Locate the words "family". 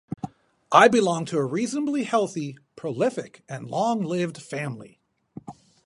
4.41-4.99